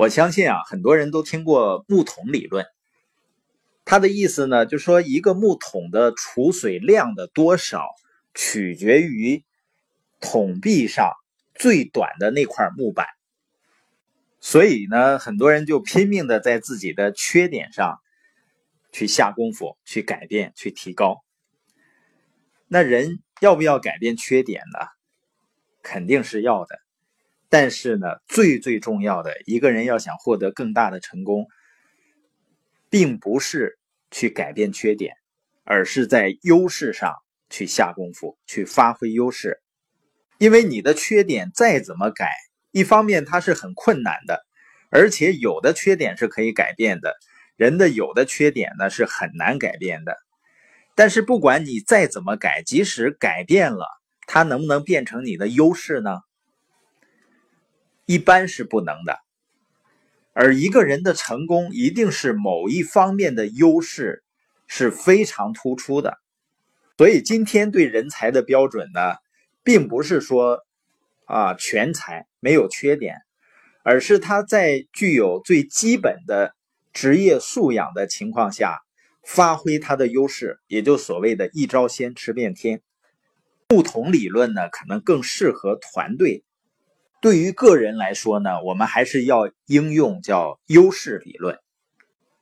[0.00, 2.64] 我相信啊，很多人都听过木桶理论。
[3.84, 7.84] 它的意思呢，就是说一个木桶的储水量的多少，
[8.32, 9.44] 取决于
[10.18, 11.12] 桶壁上
[11.54, 13.08] 最短的那块木板。
[14.40, 18.00] 所以呢，很多人就拼命的在自己的缺点上
[18.92, 21.22] 去下功夫，去改变，去提高。
[22.68, 24.78] 那人要不要改变缺点呢？
[25.82, 26.78] 肯定是要的。
[27.50, 31.48] 但是呢，最最重要的一个人要想获得更大的成功，
[32.88, 33.76] 并不是
[34.12, 35.16] 去改变缺点，
[35.64, 37.12] 而是在优势上
[37.50, 39.60] 去下功夫，去发挥优势。
[40.38, 42.30] 因为你的缺点再怎么改，
[42.70, 44.46] 一方面它是很困难的，
[44.88, 47.16] 而且有的缺点是可以改变的，
[47.56, 50.16] 人的有的缺点呢是很难改变的。
[50.94, 53.86] 但是不管你再怎么改，即使改变了，
[54.28, 56.20] 它能不能变成你的优势呢？
[58.10, 59.18] 一般是不能的。
[60.32, 64.24] 而一个人的成功，一定是某一方面的优势
[64.66, 66.18] 是非常突出的。
[66.98, 69.14] 所以今天对人才的标准呢，
[69.62, 70.64] 并不是说。
[71.26, 73.18] 啊，全才没有缺点，
[73.84, 76.56] 而是他在具有最基本的
[76.92, 78.80] 职业素养的情况下，
[79.22, 82.82] 发挥他的优势，也就所谓的一招鲜吃遍天。
[83.68, 86.42] 不同理论呢，可能更适合团队。
[87.20, 91.58] 对于个人来说呢，我们还是要应用叫优势理论。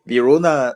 [0.05, 0.75] 比如呢，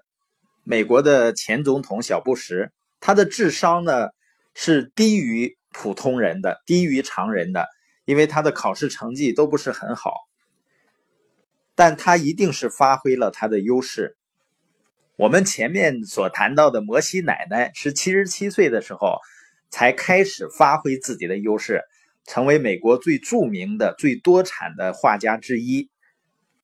[0.64, 4.08] 美国的前总统小布什，他的智商呢
[4.55, 7.67] 是低于普通人的，低于常人的。
[8.05, 10.12] 因为他的考试成绩都不是很好，
[11.77, 14.17] 但他一定是发挥了他的优势。
[15.14, 19.20] 我们前面所谈到的摩西奶奶是七十七岁的时候
[19.70, 21.83] 才开始发挥自己的优势，
[22.27, 25.91] 成为美国最著名的、最多产的画家之一。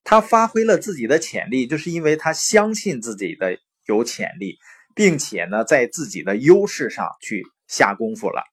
[0.03, 4.57] 他发挥了自己的潜力，就是因为他相信自己的有潜力，
[4.95, 8.43] 并且呢，在自己的优势上去下功夫了。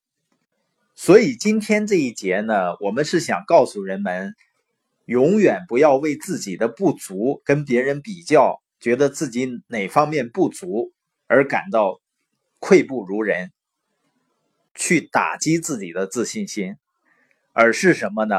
[0.94, 4.34] 所以今天这一节呢，我们是想告诉人们，
[5.04, 10.92] 永远不要为自己的不足跟别人比较，觉得自己哪方面不足
[11.26, 12.00] 而感到
[12.58, 13.52] 愧不如人，
[14.74, 16.76] 去打击自己的自信心，
[17.56, 18.36] 而是什么呢？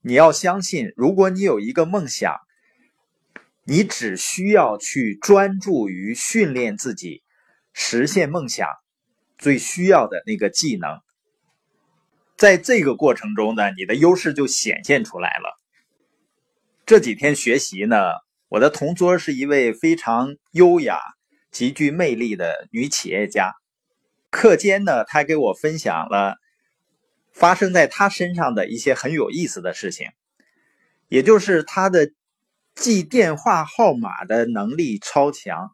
[0.00, 2.36] 你要相信，如果你有一个梦想，
[3.64, 7.24] 你只需要去专注于训练自己，
[7.72, 8.68] 实现梦想
[9.38, 11.00] 最需要的那个技能。
[12.36, 15.58] 在这个过程中呢，你的优势就显现出来了。
[16.86, 17.96] 这几天学习呢，
[18.48, 21.00] 我的同桌是一位非常优雅、
[21.50, 23.50] 极具魅力的女企业家。
[24.30, 26.36] 课间呢，她给我分享了
[27.40, 30.08] 发生在他身上的一些很有意思的事情，
[31.08, 32.10] 也就是他的
[32.74, 35.70] 记电话号码的能力超强，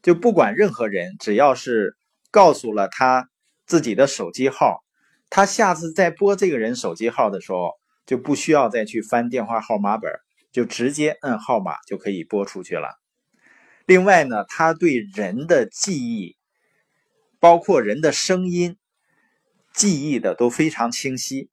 [0.00, 1.96] 就不管任何人，只要是
[2.30, 3.28] 告诉了他
[3.66, 4.84] 自己的手机号。
[5.28, 7.72] 他下次再拨这个人手机号的时候，
[8.06, 10.12] 就不需要再去翻电话号码本，
[10.52, 12.90] 就直接摁号码就可以拨出去了。
[13.86, 16.36] 另外呢，他对人的记忆，
[17.40, 18.76] 包括人的声音，
[19.74, 21.50] 记忆的都非常清晰。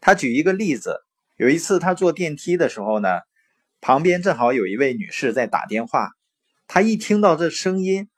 [0.00, 1.04] 他举一个例子，
[1.36, 3.20] 有一次他坐电梯的时候呢，
[3.80, 6.10] 旁边正好有一位女士在打电话，
[6.66, 8.08] 他一听到这声音，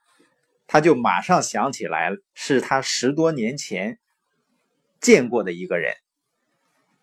[0.66, 3.98] 他就马上想起来是他十多年前。
[5.00, 5.92] 见过的一个人，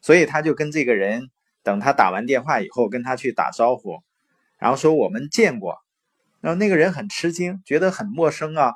[0.02, 1.30] 所以他就跟这个人
[1.62, 4.00] 等他打完电话以后，跟他去打招呼，
[4.58, 5.78] 然后说我们见过。
[6.40, 8.74] 然后那个人很吃惊，觉得很陌生啊。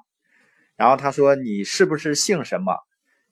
[0.75, 2.84] 然后他说：“你是不是姓什么？”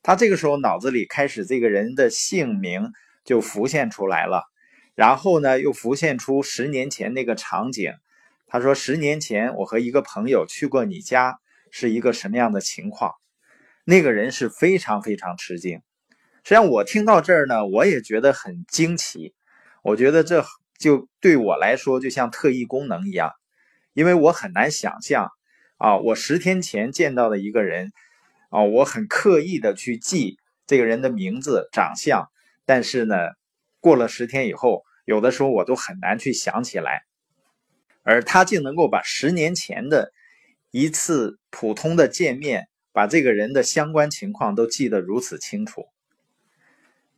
[0.04, 2.92] 他这个时候脑子里开始这个人的姓名
[3.26, 4.44] 就浮现出来了，
[4.94, 7.94] 然后呢又浮现出十年前那个场景。
[8.46, 11.40] 他说：“十年前我和一个朋友去过你家，
[11.72, 13.14] 是一个什么样的情况？”
[13.84, 15.82] 那个人是非常非常吃惊。
[16.44, 19.34] 实际上，我听到这儿呢，我也觉得很惊奇。
[19.82, 20.46] 我觉得这
[20.78, 23.32] 就对我来说就像特异功能一样，
[23.94, 25.32] 因为我很难想象
[25.78, 27.92] 啊，我十天前见到的一个人
[28.54, 32.30] 啊，我很刻意的去记这个人的名字、长相，
[32.66, 33.16] 但是呢，
[33.80, 37.02] 过了十天以后，有的时候我都很难去想起来，
[38.04, 40.12] 而他竟能够把十年前的
[40.70, 42.68] 一次普通的见面。
[42.96, 45.88] 把这个人的相关情况都记得如此清楚，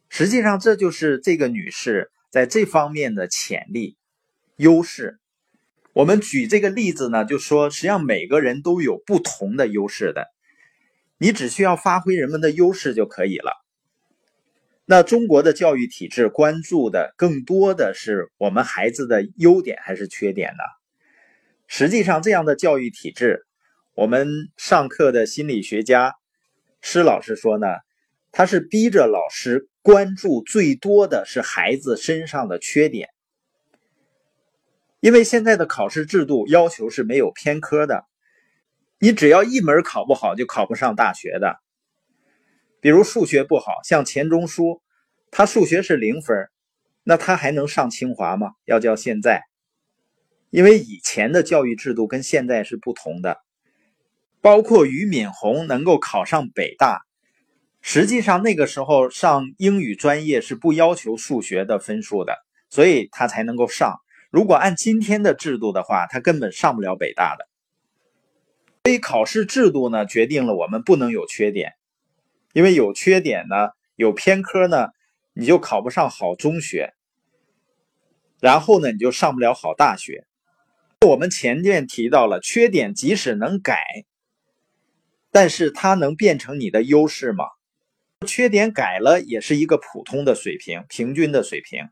[0.08, 3.98] 实际上这就是这个女士在这方面的潜力
[4.56, 5.20] 优势。
[5.92, 10.30] 我们举这个例子呢，就说实际上每个人都有不同的优势的，
[11.18, 13.52] 你只需要发挥人们的优势就可以了。
[14.86, 20.64] 那中国的教育体制关注的更多的是我们孩子的优点还是缺点呢？
[21.68, 23.48] 实际上，这样的教育体制，
[23.96, 24.28] 我们
[24.58, 26.14] 上课的心理学家
[26.82, 27.66] 施老师说呢，
[28.32, 33.10] 他是逼着老师关注最多的是孩子身上的缺点，
[35.00, 38.06] 因为现在的考试制度要求是没有偏科的，
[39.00, 41.60] 你只要一门考不好就考不上大学的。
[42.80, 44.82] 比如数学不好，像钱钟书，
[45.32, 46.50] 他数学是零分，
[47.04, 48.52] 那他还能上清华吗？
[48.66, 49.44] 要叫现在。
[50.52, 53.40] 因为以前的教育制度跟现在是不同的，
[54.40, 57.02] 包括俞敏洪能够考上北大，
[57.82, 62.38] 实际上那个时候上英语专业是不要求数学的分数的，
[62.70, 63.98] 所以他才能够上。
[64.30, 67.48] 如果按今天的制度的话，他根本上不了北大的。
[68.86, 71.74] 所以考试制度呢，决定了我们不能有缺点，
[72.54, 74.90] 因为有缺点呢，有偏科呢，
[75.34, 76.94] 你就考不上好中学，
[78.40, 80.28] 然后呢，你就上不了好大学。
[81.02, 83.82] 我们前面提到了，缺点即使能改，
[85.32, 87.46] 但是它能变成你的优势吗？
[88.28, 91.90] 缺点改了也是一个普通的水平，平均的水平。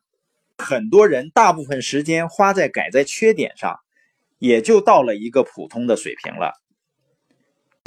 [0.60, 3.80] 很多人大部分时间花在改在缺点上，
[4.38, 6.54] 也就到了一个普通的水平了。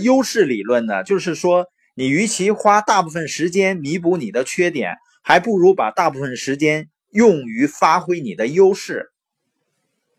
[0.03, 9.11] 优势理论呢，就是说，你与其花大部分时间弥补你的缺点，还不如把大部分时间用于发挥你的优势。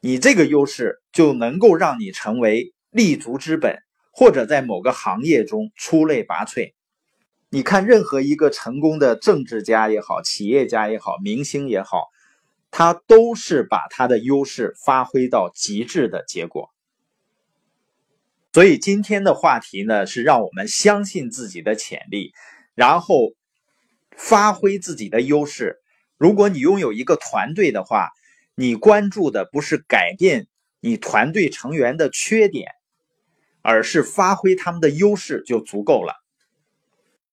[0.02, 3.78] 你这个优势就能够让你成为立足之本，
[4.12, 6.74] 或者在某个行业中出类拔萃。
[7.50, 12.08] 你看，任何一个成功的政治家也好，企业家也好，明星也好，
[12.72, 16.72] 他都是把他的优势发挥到极致的结果。
[18.58, 22.34] 所以今天的话题呢，是让我们相信自己的潜力，
[22.74, 23.34] 然后
[24.18, 25.76] 发挥自己的优势。
[26.18, 28.10] 如果你拥有一个团队的话，
[28.56, 30.48] 你关注的不是改变
[30.80, 32.72] 你团队成员的缺点，
[33.62, 36.16] 而是发挥他们的优势就足够了。